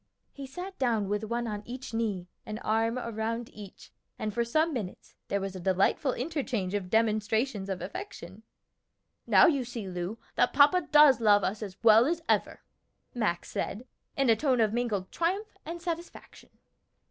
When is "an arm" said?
2.43-2.97